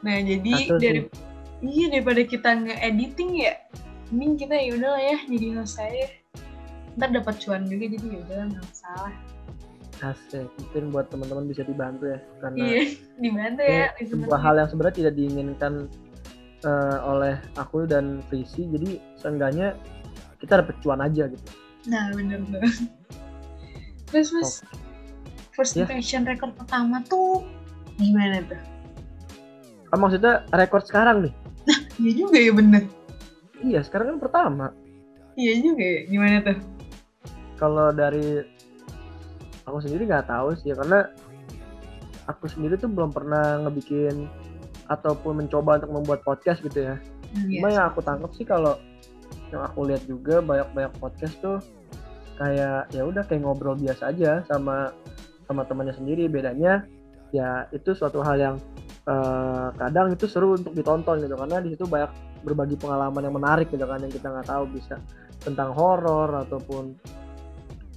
Nah 0.00 0.16
jadi 0.18 0.54
Satu 0.66 0.80
sih. 0.80 0.82
dari 0.82 1.00
iya 1.62 1.86
daripada 1.92 2.22
kita 2.24 2.50
nge-editing 2.56 3.30
ya, 3.36 3.52
mending 4.10 4.34
kita 4.40 4.54
ya 4.56 4.70
udahlah 4.80 5.02
ya 5.12 5.16
jadi 5.28 5.46
host 5.60 5.76
saya. 5.76 6.08
Ntar 6.96 7.08
dapat 7.20 7.36
cuan 7.44 7.68
juga 7.68 7.84
jadi 7.86 8.06
ya 8.16 8.18
udahlah 8.24 8.46
nggak 8.50 8.64
masalah. 8.66 9.14
Asik, 10.02 10.50
mungkin 10.58 10.90
buat 10.90 11.06
teman-teman 11.08 11.46
bisa 11.46 11.62
dibantu 11.62 12.10
ya 12.10 12.18
karena 12.38 12.58
Iya, 12.58 12.80
dibantu 13.22 13.62
ya. 13.62 13.86
sebuah 14.02 14.40
hal 14.40 14.54
yang 14.58 14.68
sebenarnya 14.68 14.96
tidak 14.98 15.14
diinginkan 15.14 15.72
eh, 16.60 16.98
oleh 17.02 17.34
aku 17.54 17.86
dan 17.86 18.18
Prisi 18.26 18.66
jadi 18.66 18.98
seenggaknya 19.14 19.78
kita 20.36 20.58
dapet 20.58 20.74
cuan 20.80 20.98
aja 21.00 21.26
gitu 21.26 21.46
Nah, 21.84 22.10
bener 22.10 22.38
banget. 22.46 22.86
Terus 24.06 24.30
mas, 24.30 24.50
first 25.50 25.74
Ya. 25.74 25.82
impression 25.82 26.22
record 26.22 26.54
pertama 26.54 27.02
tuh 27.02 27.42
gimana 27.94 28.42
tuh? 28.42 28.58
ah, 29.88 29.98
maksudnya 29.98 30.42
rekor 30.50 30.80
sekarang 30.80 31.26
nih 31.26 31.34
Iya 31.94 32.12
juga 32.16 32.38
ya 32.38 32.50
bener. 32.50 32.82
iya 33.60 33.80
sekarang 33.80 34.06
kan 34.08 34.18
pertama 34.20 34.66
Iya 35.32 35.54
juga 35.60 35.80
ya, 35.80 36.00
gimana 36.06 36.36
tuh? 36.42 36.58
kalau 37.54 37.88
dari 37.88 38.42
aku 39.66 39.78
sendiri 39.82 40.08
nggak 40.08 40.28
tahu 40.28 40.54
sih 40.58 40.72
ya 40.72 40.76
karena 40.78 41.08
aku 42.26 42.46
sendiri 42.46 42.78
tuh 42.78 42.90
belum 42.90 43.10
pernah 43.10 43.62
ngebikin 43.66 44.26
ataupun 44.90 45.42
mencoba 45.42 45.78
untuk 45.82 45.92
membuat 45.94 46.20
podcast 46.26 46.62
gitu 46.62 46.92
ya 46.92 46.94
cuma 47.32 47.68
Iya. 47.72 47.80
yang 47.80 47.84
aku 47.88 48.00
tangkap 48.04 48.30
sih 48.36 48.44
kalau 48.44 48.76
yang 49.48 49.64
aku 49.64 49.88
lihat 49.88 50.04
juga 50.04 50.44
banyak-banyak 50.44 50.92
podcast 51.00 51.34
tuh 51.40 51.58
kayak 52.36 52.88
ya 52.92 53.02
udah 53.04 53.24
kayak 53.24 53.44
ngobrol 53.44 53.76
biasa 53.76 54.12
aja 54.12 54.44
sama 54.48 54.92
sama 55.48 55.64
temannya 55.68 55.96
sendiri 55.96 56.28
bedanya 56.28 56.84
ya 57.32 57.64
itu 57.72 57.96
suatu 57.96 58.20
hal 58.20 58.36
yang 58.36 58.56
eh, 59.08 59.68
kadang 59.80 60.12
itu 60.12 60.28
seru 60.28 60.56
untuk 60.56 60.76
ditonton 60.76 61.24
gitu 61.24 61.34
karena 61.36 61.60
di 61.64 61.72
situ 61.72 61.88
banyak 61.88 62.12
berbagi 62.42 62.76
pengalaman 62.76 63.22
yang 63.24 63.36
menarik 63.36 63.68
gitu 63.72 63.84
kan 63.84 64.02
yang 64.02 64.12
kita 64.12 64.28
nggak 64.28 64.48
tahu 64.48 64.64
bisa 64.72 64.96
tentang 65.40 65.72
horor 65.72 66.30
ataupun 66.46 66.94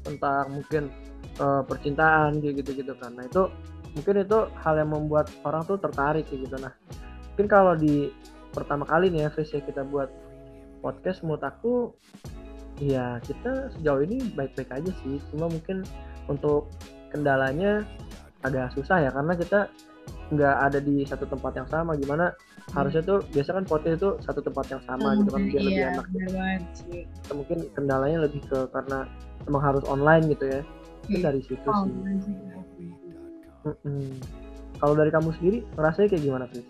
tentang 0.06 0.54
mungkin 0.54 0.90
eh, 1.40 1.62
percintaan 1.66 2.40
kayak 2.40 2.64
gitu 2.64 2.72
gitu 2.84 2.94
kan. 3.00 3.14
Nah 3.16 3.26
itu 3.28 3.50
mungkin 3.96 4.28
itu 4.28 4.40
hal 4.60 4.76
yang 4.76 4.92
membuat 4.92 5.32
orang 5.48 5.64
tuh 5.64 5.80
tertarik 5.80 6.28
kayak 6.28 6.48
gitu. 6.48 6.58
Nah 6.60 6.74
mungkin 7.34 7.48
kalau 7.48 7.74
di 7.76 8.12
pertama 8.52 8.88
kali 8.88 9.12
nih 9.12 9.28
ya 9.28 9.30
Fris 9.32 9.52
ya 9.52 9.60
kita 9.64 9.84
buat 9.84 10.08
podcast 10.80 11.24
menurut 11.24 11.44
aku 11.44 11.92
ya 12.80 13.20
kita 13.24 13.72
sejauh 13.80 14.04
ini 14.04 14.24
baik-baik 14.36 14.72
aja 14.72 14.92
sih. 15.04 15.20
Cuma 15.32 15.48
mungkin 15.48 15.84
untuk 16.28 16.72
kendalanya 17.12 17.88
agak 18.44 18.76
susah 18.76 19.02
ya 19.02 19.10
karena 19.10 19.34
kita 19.34 19.72
nggak 20.34 20.56
ada 20.58 20.80
di 20.84 21.08
satu 21.08 21.24
tempat 21.28 21.56
yang 21.56 21.70
sama. 21.72 21.96
Gimana 21.96 22.36
harusnya 22.74 23.02
tuh 23.06 23.22
biasa 23.30 23.62
kan 23.62 23.66
podcast 23.70 23.96
itu 24.02 24.10
satu 24.26 24.42
tempat 24.42 24.66
yang 24.74 24.82
sama 24.90 25.14
gitu 25.22 25.30
kan 25.30 25.42
biar 25.46 25.62
lebih 25.62 25.78
iya, 25.78 25.90
enak. 25.94 26.06
bener 26.10 26.30
banget 26.34 26.64
sih. 26.74 27.02
mungkin 27.30 27.60
kendalanya 27.78 28.18
lebih 28.26 28.42
ke 28.50 28.60
karena 28.74 29.06
emang 29.46 29.62
harus 29.62 29.84
online 29.86 30.26
gitu 30.34 30.46
ya 30.50 30.62
mungkin 31.06 31.22
Iya. 31.22 31.26
dari 31.30 31.42
situ 31.46 31.68
Oh, 31.70 31.86
sih 31.86 31.94
sih. 32.26 32.36
Mm-mm. 33.66 34.10
kalau 34.78 34.94
dari 34.94 35.10
kamu 35.10 35.30
sendiri 35.38 35.58
ngerasanya 35.78 36.08
kayak 36.10 36.24
gimana 36.26 36.46
Fris? 36.50 36.66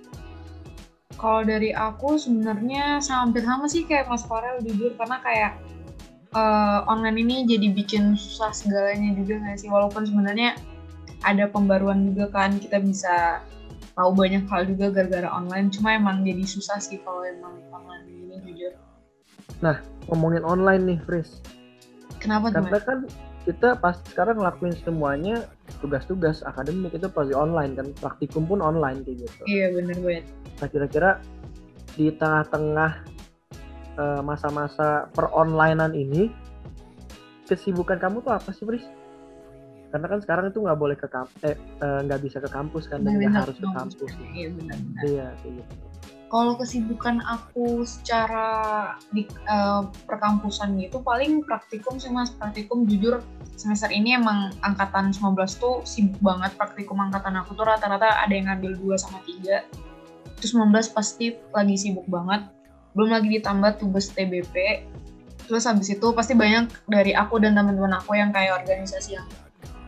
Kalau 1.15 1.41
dari 1.47 1.71
aku 1.71 2.19
sebenarnya 2.19 2.99
hampir 2.99 3.41
sama 3.47 3.71
sih 3.71 3.87
kayak 3.87 4.11
Mas 4.11 4.27
Farel 4.27 4.59
jujur 4.59 4.91
karena 4.99 5.23
kayak 5.23 5.51
eh, 6.35 6.79
online 6.91 7.23
ini 7.23 7.35
jadi 7.47 7.71
bikin 7.71 8.19
susah 8.19 8.51
segalanya 8.51 9.15
juga 9.15 9.39
nggak 9.39 9.57
sih 9.57 9.71
walaupun 9.71 10.03
sebenarnya 10.03 10.59
ada 11.23 11.47
pembaruan 11.47 12.11
juga 12.11 12.27
kan 12.29 12.59
kita 12.59 12.83
bisa 12.83 13.39
tahu 13.95 14.11
banyak 14.11 14.43
hal 14.51 14.67
juga 14.67 14.91
gara-gara 14.91 15.31
online 15.31 15.71
cuma 15.71 15.95
emang 15.95 16.27
jadi 16.27 16.43
susah 16.43 16.83
sih 16.83 16.99
kalau 16.99 17.23
emang 17.23 17.55
online 17.71 18.05
ini 18.11 18.35
jujur 18.43 18.75
ngomongin 20.11 20.43
online 20.43 20.83
nih 20.83 20.99
Fris 21.07 21.39
kenapa 22.19 22.51
karena 22.51 22.77
kan 22.83 22.99
kita 23.45 23.77
pas 23.77 24.01
sekarang 24.09 24.41
ngelakuin 24.41 24.73
semuanya 24.81 25.45
tugas-tugas 25.79 26.41
akademik 26.43 26.97
itu 26.97 27.05
pasti 27.05 27.37
online 27.37 27.77
kan 27.77 27.87
praktikum 28.01 28.49
pun 28.49 28.59
online 28.59 29.05
kayak 29.05 29.21
gitu 29.21 29.41
iya 29.45 29.69
bener 29.69 29.95
banget 30.01 30.25
nah 30.57 30.67
kira-kira 30.67 31.09
di 31.95 32.11
tengah-tengah 32.11 32.91
eh, 34.01 34.21
masa-masa 34.25 35.07
peronlinean 35.13 35.93
ini 35.95 36.33
kesibukan 37.45 38.01
kamu 38.01 38.25
tuh 38.25 38.33
apa 38.33 38.49
sih 38.51 38.65
Fris? 38.65 38.85
Karena 39.93 40.11
kan 40.11 40.19
sekarang 40.19 40.45
itu 40.51 40.59
nggak 40.59 40.79
boleh 40.81 40.97
ke 40.97 41.07
kampus, 41.07 41.37
eh 41.45 41.55
eh, 41.55 41.99
nggak 42.03 42.19
bisa 42.25 42.37
ke 42.43 42.49
kampus 42.51 42.89
kan 42.91 43.05
dan 43.05 43.15
nggak 43.15 43.47
harus 43.47 43.55
ke 43.55 43.67
kampus. 43.69 44.11
iya 44.35 44.47
benar 44.51 44.77
Iya 45.05 45.27
kayak 45.39 45.53
gitu. 45.61 45.73
Kalau 46.27 46.57
kesibukan 46.57 47.21
aku 47.21 47.85
secara 47.85 48.47
di 49.13 49.29
eh, 49.29 49.83
perkampusan 50.09 50.75
gitu 50.81 50.99
paling 51.05 51.45
praktikum 51.45 52.01
sih 52.01 52.09
mas. 52.09 52.33
Praktikum 52.33 52.89
jujur 52.89 53.21
semester 53.55 53.93
ini 53.93 54.17
emang 54.17 54.51
angkatan 54.65 55.13
19 55.13 55.37
tuh 55.61 55.85
sibuk 55.85 56.19
banget. 56.19 56.57
Praktikum 56.57 56.97
angkatan 56.97 57.37
aku 57.37 57.53
tuh 57.53 57.69
rata-rata 57.69 58.25
ada 58.25 58.33
yang 58.33 58.49
ngambil 58.49 58.97
2 58.97 58.97
sama 58.97 59.21
3 59.23 59.85
terus 60.35 60.51
19 60.51 60.73
pasti 60.91 61.37
lagi 61.53 61.75
sibuk 61.77 62.05
banget. 62.09 62.49
Belum 62.97 63.11
lagi 63.13 63.29
ditambah 63.29 63.79
tugas 63.79 64.09
TBP 64.11 64.85
terus 65.45 65.69
habis 65.69 65.93
itu 65.93 66.07
pasti 66.09 66.33
banyak 66.33 66.73
dari 66.89 67.13
aku 67.13 67.37
dan 67.37 67.53
teman-teman 67.53 68.01
aku 68.01 68.17
yang 68.17 68.33
kayak 68.33 68.65
organisasi 68.65 69.21
yang 69.21 69.29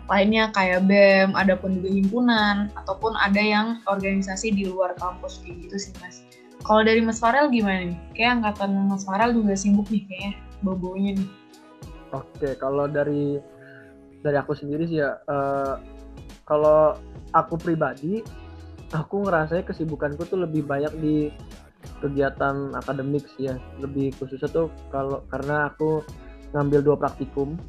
lainnya 0.08 0.50
kayak 0.56 0.88
BEM, 0.88 1.36
ada 1.36 1.60
pun 1.60 1.80
juga 1.80 1.90
himpunan, 1.92 2.72
ataupun 2.80 3.16
ada 3.20 3.40
yang 3.40 3.84
organisasi 3.92 4.56
di 4.56 4.68
luar 4.68 4.96
kampus 4.96 5.44
gitu 5.44 5.76
sih 5.76 5.92
mas. 6.00 6.24
Kalau 6.64 6.84
dari 6.84 7.00
Mas 7.00 7.24
Farel 7.24 7.48
gimana 7.48 7.92
nih? 7.92 8.00
Kayak 8.12 8.44
angkatan 8.44 8.92
Mas 8.92 9.08
Farel 9.08 9.32
juga 9.32 9.56
sibuk 9.56 9.88
nih 9.88 10.04
kayaknya 10.04 10.32
bobonya 10.66 11.12
nih. 11.16 11.30
Oke 12.16 12.56
kalau 12.60 12.88
dari 12.88 13.40
dari 14.24 14.38
aku 14.40 14.52
sendiri 14.56 14.88
sih 14.88 15.00
ya 15.00 15.16
eh, 15.16 15.74
kalau 16.48 16.96
aku 17.36 17.60
pribadi 17.60 18.24
aku 18.96 19.28
ngerasanya 19.28 19.68
kesibukanku 19.68 20.24
tuh 20.28 20.40
lebih 20.44 20.64
banyak 20.64 20.94
di 21.00 21.16
kegiatan 22.00 22.76
akademik 22.76 23.28
sih 23.36 23.52
ya 23.52 23.56
lebih 23.80 24.16
khususnya 24.16 24.48
tuh 24.52 24.68
kalau 24.92 25.24
karena 25.32 25.72
aku 25.72 26.04
ngambil 26.56 26.80
dua 26.84 26.98
praktikum. 27.00 27.60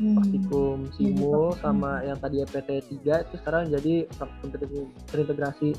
Praktikum 0.00 0.76
simul 0.96 1.52
praktikum. 1.52 1.60
sama 1.60 2.00
yang 2.02 2.16
tadi 2.16 2.40
PT 2.42 2.68
3 3.00 3.24
itu 3.24 3.34
sekarang 3.36 3.68
jadi 3.68 3.94
terintegrasi- 5.12 5.78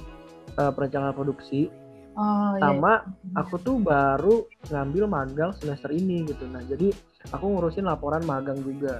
eh, 0.56 0.72
perencanaan 0.72 1.16
produksi 1.16 1.72
Oh 2.12 2.60
iya. 2.60 2.60
sama 2.60 3.08
aku 3.40 3.56
tuh 3.56 3.80
baru 3.80 4.44
ngambil 4.68 5.08
magang 5.08 5.52
semester 5.56 5.96
ini 5.96 6.28
gitu 6.28 6.44
nah 6.44 6.60
jadi 6.60 6.92
aku 7.32 7.46
ngurusin 7.48 7.88
laporan 7.88 8.20
magang 8.28 8.60
juga 8.60 9.00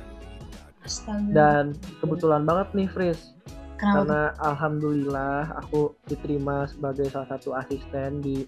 Astaga. 0.80 1.28
dan 1.28 1.64
kebetulan 2.00 2.48
banget 2.48 2.68
nih 2.72 2.88
Fris 2.88 3.36
Kenapa? 3.76 3.92
karena 4.00 4.22
alhamdulillah 4.40 5.60
aku 5.60 5.92
diterima 6.08 6.72
sebagai 6.72 7.12
salah 7.12 7.36
satu 7.36 7.52
asisten 7.52 8.24
di 8.24 8.48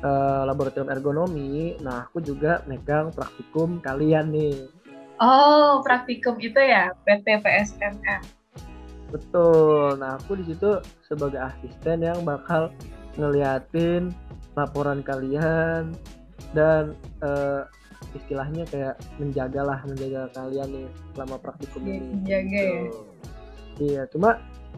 eh, 0.00 0.42
laboratorium 0.46 0.94
ergonomi 0.94 1.74
nah 1.82 2.06
aku 2.06 2.22
juga 2.22 2.62
megang 2.70 3.10
praktikum 3.10 3.82
kalian 3.82 4.30
nih 4.30 4.54
Oh 5.16 5.80
praktikum 5.80 6.36
itu 6.36 6.58
ya 6.58 6.92
PT 7.04 7.40
PSMM. 7.40 8.20
Betul. 9.08 9.96
Nah, 9.96 10.18
aku 10.18 10.36
di 10.36 10.44
situ 10.52 10.76
sebagai 11.06 11.40
asisten 11.40 12.02
yang 12.02 12.20
bakal 12.22 12.68
ngeliatin 13.16 14.12
laporan 14.58 15.00
kalian 15.00 15.94
dan 16.52 16.92
eh, 17.22 17.62
istilahnya 18.12 18.64
kayak 18.68 18.96
menjaga 19.16 19.62
lah, 19.62 19.78
menjaga 19.84 20.28
kalian 20.34 20.68
nih 20.72 20.88
selama 21.14 21.36
praktikum 21.40 21.80
Iya, 21.84 21.94
ini. 21.96 22.08
menjaga 22.12 22.60
ya. 22.60 22.80
Gitu. 22.82 23.00
Iya, 23.76 24.02
cuma 24.08 24.30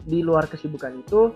di 0.07 0.19
luar 0.23 0.47
kesibukan 0.47 0.93
itu 0.99 1.31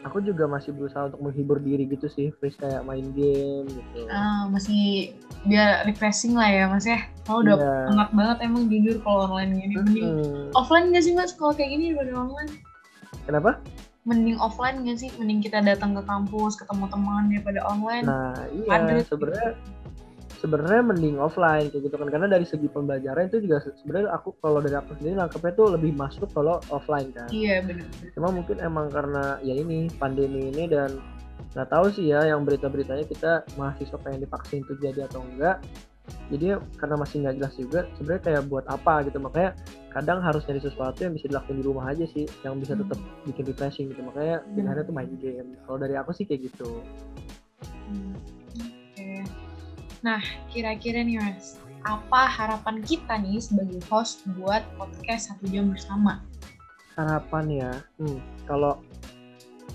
aku 0.00 0.24
juga 0.24 0.48
masih 0.48 0.72
berusaha 0.72 1.12
untuk 1.12 1.20
menghibur 1.20 1.60
diri 1.60 1.84
gitu 1.84 2.08
sih, 2.08 2.32
Fris 2.40 2.56
kayak 2.56 2.84
main 2.88 3.04
game 3.12 3.68
gitu. 3.68 4.00
Ah, 4.08 4.48
masih 4.48 5.12
biar 5.44 5.84
refreshing 5.84 6.36
lah 6.36 6.48
ya 6.48 6.64
mas 6.68 6.84
ya. 6.88 7.04
Kalau 7.24 7.44
udah 7.44 7.56
Iya. 7.56 7.72
penat 7.88 8.10
banget 8.16 8.38
emang 8.44 8.62
jujur 8.68 8.96
kalau 9.04 9.28
online 9.28 9.52
gini. 9.60 9.74
Mending 9.76 10.08
Hmm, 10.10 10.48
offline 10.56 10.88
nggak 10.92 11.04
sih 11.04 11.12
mas 11.12 11.32
kalau 11.36 11.52
kayak 11.52 11.70
gini 11.76 11.92
daripada 11.92 12.12
online? 12.16 12.52
Kenapa? 13.28 13.50
Mending 14.08 14.40
offline 14.40 14.80
nggak 14.80 14.98
sih? 14.98 15.10
Mending 15.20 15.44
kita 15.44 15.60
datang 15.60 15.92
ke 15.92 16.02
kampus 16.08 16.56
ketemu 16.56 16.84
teman 16.88 17.28
daripada 17.28 17.60
online. 17.68 18.04
Nah, 18.08 18.34
iya 18.56 19.04
sebenarnya 19.04 19.52
sebenarnya 20.40 20.80
mending 20.80 21.20
offline 21.20 21.68
kayak 21.68 21.84
gitu 21.84 21.96
kan 22.00 22.08
karena 22.08 22.26
dari 22.32 22.48
segi 22.48 22.64
pembelajaran 22.72 23.28
itu 23.28 23.44
juga 23.44 23.60
se- 23.60 23.76
sebenarnya 23.84 24.08
aku 24.16 24.32
kalau 24.40 24.64
dari 24.64 24.72
aku 24.72 24.96
sendiri 24.96 25.20
nangkepnya 25.20 25.52
tuh 25.52 25.66
lebih 25.76 25.92
masuk 25.92 26.32
kalau 26.32 26.58
offline 26.72 27.12
kan. 27.12 27.28
Iya 27.28 27.60
benar. 27.60 27.84
Cuma 28.16 28.32
mungkin 28.32 28.56
emang 28.64 28.88
karena 28.88 29.36
ya 29.44 29.52
ini 29.52 29.92
pandemi 30.00 30.48
ini 30.48 30.64
dan 30.64 30.96
nggak 31.52 31.68
tahu 31.68 31.92
sih 31.92 32.08
ya 32.08 32.24
yang 32.24 32.48
berita-beritanya 32.48 33.04
kita 33.04 33.44
mahasiswa 33.60 34.00
pengen 34.00 34.24
divaksin 34.24 34.64
itu 34.64 34.72
jadi 34.80 35.04
atau 35.12 35.20
enggak. 35.20 35.60
Jadi 36.32 36.58
karena 36.80 36.96
masih 36.98 37.22
nggak 37.22 37.34
jelas 37.38 37.54
juga 37.54 37.80
sebenarnya 38.00 38.22
kayak 38.24 38.42
buat 38.50 38.66
apa 38.66 39.06
gitu 39.06 39.22
makanya 39.22 39.54
kadang 39.94 40.18
harus 40.24 40.42
nyari 40.48 40.62
sesuatu 40.62 40.98
yang 41.06 41.14
bisa 41.14 41.30
dilakukan 41.30 41.56
di 41.60 41.64
rumah 41.66 41.84
aja 41.90 42.06
sih 42.08 42.26
yang 42.42 42.58
bisa 42.58 42.74
tetap 42.74 42.98
bikin 43.28 43.44
refreshing 43.46 43.86
gitu 43.92 44.02
makanya 44.02 44.42
pilihannya 44.56 44.84
tuh 44.88 44.94
main 44.96 45.12
game. 45.20 45.54
Kalau 45.68 45.78
dari 45.78 45.94
aku 46.00 46.10
sih 46.16 46.24
kayak 46.24 46.48
gitu. 46.48 46.80
Hmm. 47.90 48.39
Nah, 50.00 50.20
kira-kira 50.48 51.00
nih 51.00 51.20
Mas, 51.20 51.60
apa 51.82 52.24
harapan 52.24 52.80
kita 52.80 53.16
nih 53.16 53.36
sebagai 53.38 53.80
host 53.86 54.24
buat 54.34 54.64
podcast 54.74 55.28
satu 55.30 55.48
jam 55.48 55.68
bersama? 55.68 56.20
harapan 56.92 57.44
ya 57.48 57.70
hmm, 57.96 58.18
kalau 58.44 58.76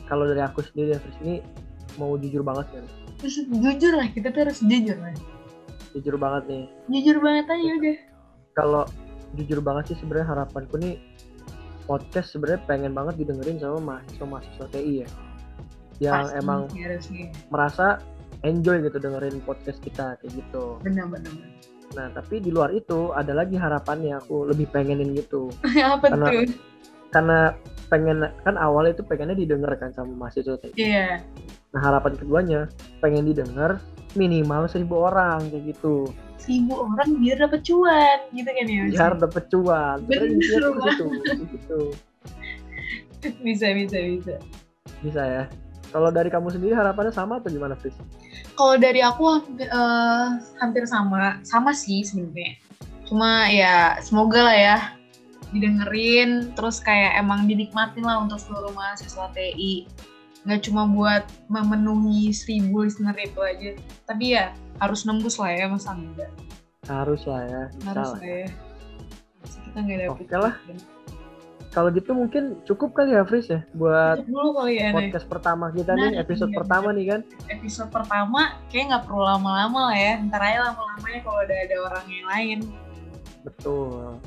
kalau 0.06 0.30
dari 0.30 0.38
aku 0.40 0.62
sendiri 0.62 0.94
ya 0.94 1.02
Fris 1.02 1.18
ini 1.20 1.42
mau 1.96 2.14
jujur 2.16 2.46
banget 2.46 2.70
kan 2.70 2.86
Terus 3.18 3.42
jujur 3.66 3.98
lah, 3.98 4.06
kita 4.08 4.30
tuh 4.30 4.46
harus 4.46 4.62
jujur 4.62 4.94
lah. 4.94 5.16
jujur 5.96 6.16
banget 6.16 6.44
nih 6.46 6.64
Jujur 6.92 7.18
banget 7.18 7.46
aja 7.50 7.72
udah. 7.74 7.98
kalau 8.54 8.84
jujur 9.34 9.58
banget 9.58 9.84
sih 9.90 9.98
sebenarnya 9.98 10.28
harapanku 10.30 10.78
nih 10.78 11.02
podcast 11.84 12.30
sebenarnya 12.30 12.62
pengen 12.64 12.94
banget 12.94 13.16
didengerin 13.18 13.58
sama 13.58 13.80
mahasiswa 13.82 14.26
mahasiswa 14.28 14.66
TI 14.70 14.94
ya 15.02 15.08
yang 16.04 16.22
Pasti 16.22 16.38
emang 16.38 16.60
harusnya. 16.70 17.26
merasa 17.50 17.86
enjoy 18.46 18.80
gitu 18.80 18.98
dengerin 18.98 19.42
podcast 19.42 19.82
kita 19.82 20.16
kayak 20.22 20.32
gitu 20.34 20.78
Benar-benar. 20.82 21.34
nah 21.94 22.08
tapi 22.12 22.40
di 22.40 22.50
luar 22.50 22.72
itu 22.72 23.12
ada 23.12 23.34
lagi 23.34 23.56
harapannya 23.56 24.18
aku 24.18 24.48
lebih 24.48 24.70
pengenin 24.70 25.12
gitu 25.14 25.50
apa 25.82 26.06
Karena- 26.06 26.30
tuh? 26.32 26.54
karena 27.10 27.40
pengen 27.88 28.18
kan 28.44 28.60
awalnya 28.60 28.92
itu 28.94 29.04
pengennya 29.06 29.38
didengarkan 29.38 29.90
sama 29.92 30.12
mahasiswa 30.18 30.60
TI 30.60 30.74
Iya. 30.76 31.24
Nah 31.72 31.82
harapan 31.82 32.14
keduanya 32.16 32.62
pengen 33.00 33.24
didengar 33.24 33.80
minimal 34.14 34.68
seribu 34.68 35.06
orang 35.06 35.48
kayak 35.48 35.76
gitu 35.76 36.12
Seribu 36.36 36.76
orang 36.78 37.18
biar 37.18 37.40
dapet 37.40 37.64
cuan, 37.64 38.20
gitu 38.30 38.46
kan 38.46 38.66
ya? 38.68 38.84
Biar 38.92 39.14
dapet 39.18 39.44
cuan. 39.50 39.98
Bener 40.06 40.30
banget. 40.78 40.94
gitu, 40.94 41.44
gitu. 41.58 41.80
Bisa, 43.42 43.74
bisa, 43.74 43.98
bisa. 43.98 44.36
Bisa 45.02 45.22
ya. 45.24 45.44
Kalau 45.90 46.12
dari 46.12 46.30
kamu 46.30 46.52
sendiri 46.52 46.76
harapannya 46.76 47.10
sama 47.10 47.40
atau 47.42 47.50
gimana, 47.50 47.74
Fris? 47.74 47.96
Kalau 48.56 48.76
dari 48.80 49.04
aku 49.04 49.24
hampir, 49.36 49.68
eh, 49.68 50.28
hampir 50.64 50.84
sama, 50.88 51.44
sama 51.44 51.76
sih 51.76 52.08
sebenarnya. 52.08 52.56
Cuma 53.06 53.52
ya 53.52 54.00
semoga 54.02 54.48
lah 54.48 54.58
ya 54.58 54.78
didengerin, 55.52 56.56
terus 56.56 56.80
kayak 56.82 57.20
emang 57.20 57.46
dinikmatin 57.46 58.02
lah 58.04 58.24
untuk 58.24 58.40
seluruh 58.40 58.72
mahasiswa 58.72 59.28
TI. 59.36 59.86
Nggak 60.48 60.72
cuma 60.72 60.88
buat 60.88 61.24
memenuhi 61.52 62.32
seribu 62.32 62.88
listener 62.88 63.16
itu 63.20 63.40
aja, 63.44 63.72
tapi 64.08 64.40
ya 64.40 64.56
harus 64.80 65.04
nembus 65.04 65.36
lah 65.40 65.52
ya 65.52 65.66
masa 65.68 65.92
enggak. 65.96 66.32
Harus 66.86 67.26
lah 67.28 67.42
ya, 67.46 67.64
Harus 67.88 68.10
lah. 68.14 68.20
ya. 68.22 68.48
Masa 69.42 69.58
kita 69.68 69.78
nggak 69.84 69.98
dapet. 70.06 70.26
Oke 70.26 70.36
lah. 70.38 70.54
Kalau 71.76 71.92
gitu 71.92 72.16
mungkin 72.16 72.56
cukup 72.64 72.96
kali 72.96 73.12
ya, 73.12 73.28
Fris 73.28 73.52
ya, 73.52 73.60
buat 73.76 74.24
dulu 74.24 74.56
kali 74.56 74.80
ya, 74.80 74.96
podcast 74.96 75.28
pertama 75.28 75.68
kita 75.76 75.92
Nah, 75.92 76.08
nih, 76.08 76.24
episode 76.24 76.56
iya, 76.56 76.58
pertama 76.64 76.88
nih 76.96 77.06
kan. 77.12 77.22
episode 77.52 77.92
pertama 77.92 78.42
kayak 78.72 78.96
nggak 78.96 79.04
perlu 79.04 79.20
lama-lama 79.22 79.92
lah 79.92 79.98
ya 80.00 80.14
ntar 80.24 80.40
aja 80.40 80.72
lama-lamanya 80.72 81.20
kalau 81.20 81.40
udah 81.44 81.58
ada 81.60 81.76
orang 81.84 82.06
yang 82.08 82.28
lain 82.32 82.60
Betul. 83.44 84.18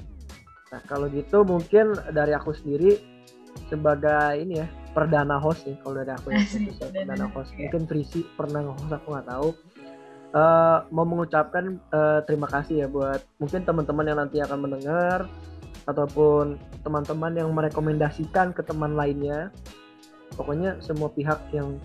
Nah 0.69 0.81
kalau 0.85 1.07
gitu 1.09 1.43
mungkin 1.43 1.97
dari 2.13 2.37
aku 2.37 2.53
sendiri 2.53 3.01
sebagai 3.67 4.39
ini 4.39 4.63
ya 4.63 4.67
perdana 4.93 5.41
host 5.41 5.65
nih 5.65 5.77
kalau 5.81 5.95
dari 5.99 6.13
aku 6.13 6.27
ya 6.31 6.45
perdana, 6.79 7.27
host. 7.33 7.51
iya. 7.57 7.67
Mungkin 7.67 7.83
Frisi 7.89 8.21
pernah 8.37 8.61
nge-host 8.63 8.93
aku 8.93 9.07
nggak 9.11 9.27
tahu. 9.27 9.49
Eh, 10.29 10.79
mau 10.93 11.09
mengucapkan 11.09 11.65
eh, 11.81 12.21
terima 12.29 12.45
kasih 12.47 12.85
ya 12.85 12.87
buat 12.87 13.25
mungkin 13.41 13.65
teman-teman 13.65 14.05
yang 14.05 14.19
nanti 14.21 14.37
akan 14.39 14.59
mendengar 14.61 15.25
ataupun 15.89 16.61
teman-teman 16.85 17.33
yang 17.33 17.49
merekomendasikan 17.57 18.53
ke 18.53 18.61
teman 18.61 18.93
lainnya. 18.93 19.49
Pokoknya 20.37 20.77
semua 20.85 21.09
pihak 21.09 21.41
yang 21.57 21.81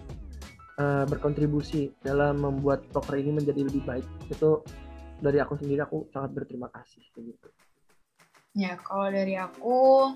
eh, 0.79 1.03
berkontribusi 1.07 1.93
dalam 2.01 2.41
membuat 2.41 2.85
poker 2.91 3.17
ini 3.17 3.39
menjadi 3.39 3.65
lebih 3.65 3.83
baik 3.85 4.05
itu 4.29 4.61
dari 5.23 5.37
aku 5.39 5.55
sendiri 5.59 5.85
aku 5.85 6.09
sangat 6.11 6.35
berterima 6.35 6.67
kasih 6.73 7.03
gitu. 7.15 7.47
ya 8.53 8.75
kalau 8.83 9.07
dari 9.09 9.39
aku 9.39 10.11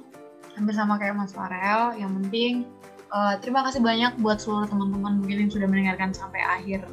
hampir 0.58 0.76
sama 0.76 1.00
kayak 1.00 1.16
Mas 1.18 1.34
Farel 1.34 1.96
yang 1.98 2.12
penting 2.24 2.68
eh, 3.14 3.36
terima 3.40 3.64
kasih 3.66 3.82
banyak 3.82 4.18
buat 4.20 4.42
seluruh 4.42 4.68
teman-teman 4.68 5.22
mungkin 5.22 5.48
yang 5.48 5.52
sudah 5.54 5.68
mendengarkan 5.70 6.12
sampai 6.12 6.42
akhir 6.42 6.84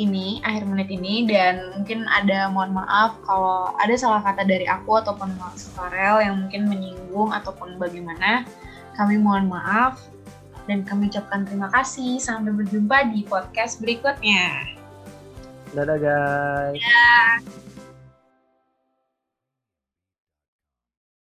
ini 0.00 0.40
akhir 0.40 0.64
menit 0.64 0.88
ini 0.88 1.28
dan 1.28 1.76
mungkin 1.76 2.08
ada 2.08 2.48
mohon 2.48 2.72
maaf 2.72 3.20
kalau 3.28 3.76
ada 3.76 3.92
salah 4.00 4.24
kata 4.24 4.48
dari 4.48 4.64
aku 4.64 4.96
ataupun 4.96 5.36
Mas 5.36 5.68
Farel 5.76 6.24
yang 6.24 6.40
mungkin 6.40 6.72
menyinggung 6.72 7.28
ataupun 7.36 7.76
bagaimana 7.76 8.48
kami 8.96 9.20
mohon 9.20 9.52
maaf 9.52 10.00
dan 10.64 10.86
kami 10.86 11.10
ucapkan 11.10 11.42
terima 11.42 11.66
kasih. 11.74 12.22
Sampai 12.22 12.54
berjumpa 12.54 13.10
di 13.10 13.26
podcast 13.26 13.82
berikutnya. 13.82 14.76
Dadah 15.74 15.98
guys. 15.98 17.68